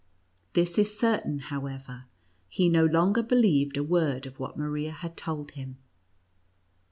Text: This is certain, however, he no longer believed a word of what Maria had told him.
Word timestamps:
This 0.53 0.79
is 0.79 0.97
certain, 0.97 1.37
however, 1.37 2.05
he 2.49 2.69
no 2.69 2.85
longer 2.87 3.21
believed 3.21 3.77
a 3.77 3.83
word 3.83 4.25
of 4.25 4.39
what 4.39 4.57
Maria 4.57 4.89
had 4.89 5.15
told 5.15 5.51
him. 5.51 5.77